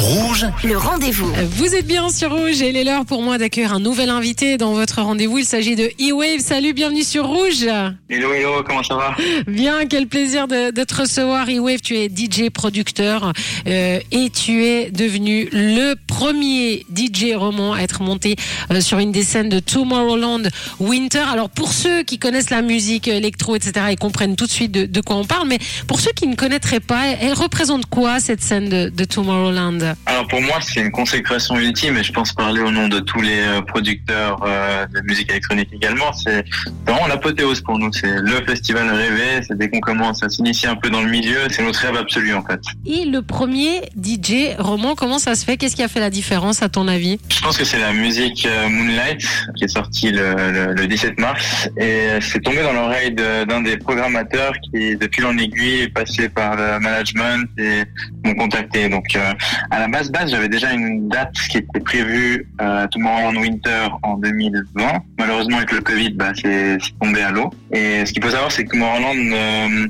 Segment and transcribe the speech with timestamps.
[0.00, 1.30] Rouge, Le rendez-vous.
[1.56, 4.56] Vous êtes bien sur Rouge et il est l'heure pour moi d'accueillir un nouvel invité
[4.56, 5.38] dans votre rendez-vous.
[5.38, 6.40] Il s'agit de E-Wave.
[6.40, 7.64] Salut, bienvenue sur Rouge.
[8.08, 9.14] Hello, hello, comment ça va?
[9.46, 11.50] Bien, quel plaisir de, de te recevoir.
[11.50, 13.34] E-Wave, tu es DJ producteur
[13.66, 18.36] euh, et tu es devenu le premier DJ roman à être monté
[18.70, 20.48] euh, sur une des scènes de Tomorrowland
[20.80, 21.24] Winter.
[21.30, 24.86] Alors pour ceux qui connaissent la musique électro, etc., ils comprennent tout de suite de,
[24.86, 25.46] de quoi on parle.
[25.46, 29.89] Mais pour ceux qui ne connaîtraient pas, elle représente quoi cette scène de, de Tomorrowland?
[30.06, 33.20] Alors pour moi, c'est une consécration ultime et je pense parler au nom de tous
[33.20, 36.12] les euh, producteurs euh, de musique électronique également.
[36.12, 36.44] C'est
[36.86, 37.92] vraiment l'apothéose pour nous.
[37.92, 39.40] C'est le festival rêvé.
[39.46, 42.34] C'est dès qu'on commence à s'initier un peu dans le milieu, c'est notre rêve absolu
[42.34, 42.60] en fait.
[42.86, 45.56] Et le premier DJ roman, comment ça se fait?
[45.56, 47.18] Qu'est-ce qui a fait la différence à ton avis?
[47.32, 49.20] Je pense que c'est la musique euh, Moonlight
[49.56, 53.60] qui est sortie le, le- le 17 mars et c'est tombé dans l'oreille de- d'un
[53.60, 57.82] des programmateurs qui, de fil en aiguille, est passé par le management et
[58.24, 58.88] m'ont contacté.
[58.88, 59.32] Donc, euh,
[59.70, 64.16] à la base, base, j'avais déjà une date qui était prévue euh, Tomorrowland Winter en
[64.18, 65.02] 2020.
[65.18, 67.50] Malheureusement, avec le Covid, bah, c'est tombé à l'eau.
[67.72, 69.86] Et ce qu'il faut savoir, c'est que Tomorrowland ne,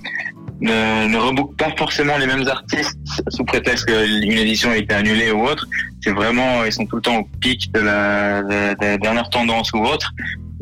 [0.61, 5.33] ne, ne rebook pas forcément les mêmes artistes sous prétexte qu'une édition a été annulée
[5.33, 5.67] ou autre.
[6.03, 9.79] C'est vraiment, ils sont tout le temps au pic de la, de- dernière tendance ou
[9.79, 10.13] autre.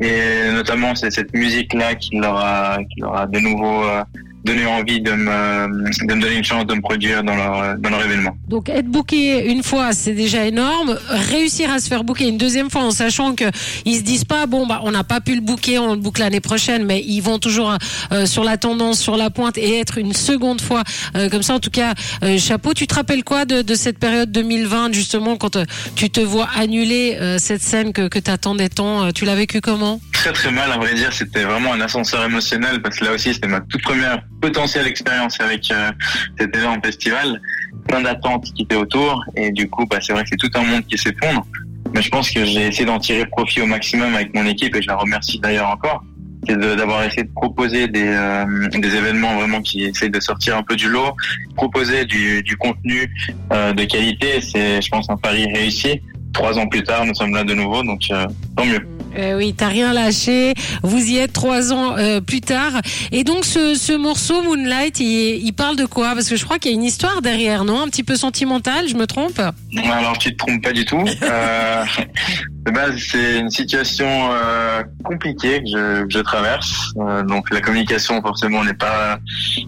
[0.01, 4.03] Et notamment, c'est cette musique-là qui leur a, qui leur a de nouveau euh,
[4.45, 7.91] donné envie de me, de me donner une chance de me produire dans leur, dans
[7.91, 8.37] leur événement.
[8.49, 10.97] Donc être booké une fois, c'est déjà énorme.
[11.09, 13.45] Réussir à se faire booker une deuxième fois en sachant que
[13.85, 16.19] ils se disent pas bon bah on n'a pas pu le booker, on le book
[16.19, 17.77] l'année prochaine, mais ils vont toujours
[18.13, 20.85] euh, sur la tendance, sur la pointe et être une seconde fois
[21.17, 21.55] euh, comme ça.
[21.55, 22.75] En tout cas, euh, chapeau.
[22.75, 25.59] Tu te rappelles quoi de, cette période 2020 justement quand
[25.95, 30.01] tu te vois annuler cette scène que, que t'attendais tant Tu l'as vécu comment?
[30.19, 33.33] Très très mal, à vrai dire, c'était vraiment un ascenseur émotionnel parce que là aussi,
[33.33, 35.93] c'était ma toute première potentielle expérience avec euh,
[36.37, 37.41] cet énorme festival.
[37.87, 40.65] Plein d'attentes qui étaient autour et du coup, bah, c'est vrai que c'est tout un
[40.65, 41.47] monde qui s'effondre.
[41.95, 44.83] Mais je pense que j'ai essayé d'en tirer profit au maximum avec mon équipe et
[44.83, 46.03] je la remercie d'ailleurs encore.
[46.49, 50.65] C'est d'avoir essayé de proposer des, euh, des événements vraiment qui essayent de sortir un
[50.65, 51.15] peu du lot,
[51.55, 53.09] proposer du, du contenu
[53.53, 54.41] euh, de qualité.
[54.41, 56.01] C'est, je pense, un pari réussi.
[56.33, 58.27] Trois ans plus tard, nous sommes là de nouveau, donc euh,
[58.57, 58.81] tant mieux.
[59.19, 60.55] Euh, oui, t'as rien lâché.
[60.83, 62.73] Vous y êtes trois ans euh, plus tard.
[63.13, 66.15] Et donc ce, ce morceau Moonlight, il, il parle de quoi?
[66.15, 67.83] Parce que je crois qu'il y a une histoire derrière, non?
[67.83, 69.39] Un petit peu sentimentale, je me trompe?
[69.75, 71.05] Ouais, Alors tu te trompes pas du tout.
[71.23, 71.85] Euh,
[72.69, 76.93] de base, c'est une situation euh, compliquée que je, que je traverse.
[76.99, 79.19] Euh, donc la communication forcément n'est pas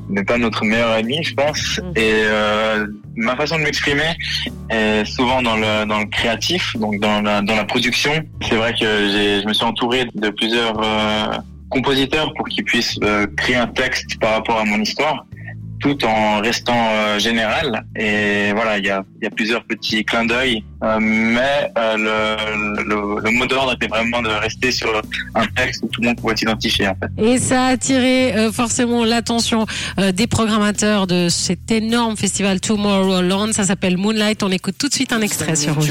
[0.09, 1.81] n'est pas notre meilleur ami, je pense.
[1.83, 1.93] Mhm.
[1.97, 4.13] Et euh, ma façon de m'exprimer
[4.69, 8.13] est souvent dans le dans le créatif, donc dans la dans la production.
[8.47, 11.39] C'est vrai que j'ai je me suis entouré de plusieurs euh,
[11.71, 15.25] compositeurs pour qu'ils puissent euh, créer un texte par rapport à mon histoire
[15.81, 17.85] tout en restant euh, général.
[17.97, 22.85] Et voilà, il y a, y a plusieurs petits clins d'œil, euh, mais euh, le,
[22.85, 24.91] le, le mot d'ordre était vraiment de rester sur
[25.35, 27.23] un texte où tout le monde pouvait s'identifier en fait.
[27.23, 29.67] Et ça a attiré euh, forcément l'attention
[29.99, 33.53] euh, des programmateurs de cet énorme festival Tomorrowland.
[33.53, 34.43] Ça s'appelle Moonlight.
[34.43, 35.91] On écoute tout de suite un extrait sur Rouge.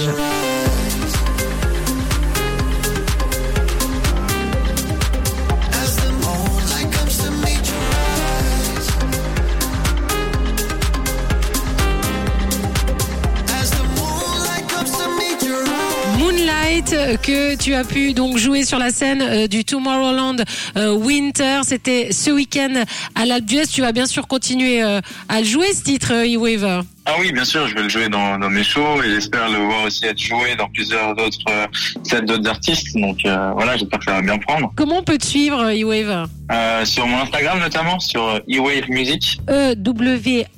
[16.93, 20.37] Euh, que tu as pu donc jouer sur la scène euh, du Tomorrowland
[20.77, 21.59] euh, Winter.
[21.63, 22.85] C'était ce week-end
[23.15, 23.67] à l'Alpe d'Huez.
[23.67, 26.85] Tu vas bien sûr continuer à jouer ce titre, euh, E-Wave.
[27.05, 29.57] Ah oui, bien sûr, je vais le jouer dans, dans mes shows et j'espère le
[29.57, 31.65] voir aussi être joué dans plusieurs autres euh,
[32.03, 32.95] sets d'autres artistes.
[32.95, 34.71] Donc euh, voilà, j'espère que ça va bien prendre.
[34.75, 36.27] Comment on peut te suivre, euh, E-Wave?
[36.51, 39.39] Euh, sur mon Instagram notamment, sur E-Wave Music.
[39.49, 40.53] E-W-A-V-E,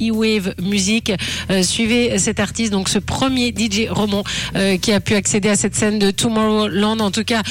[0.00, 1.12] E-Wave Music.
[1.50, 4.24] Euh, suivez cet artiste, donc ce premier DJ roman
[4.80, 7.00] qui a pu accéder à cette scène de Tomorrowland.
[7.00, 7.42] En tout cas,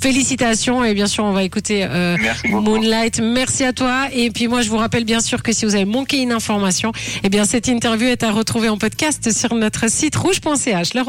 [0.00, 1.86] félicitations et bien sûr, on va écouter
[2.20, 2.48] Merci.
[2.48, 3.20] Moonlight.
[3.20, 4.06] Merci à toi.
[4.12, 6.85] Et puis moi, je vous rappelle bien sûr que si vous avez manqué une information,
[7.22, 10.94] eh bien cette interview est à retrouver en podcast sur notre site rouge.ch.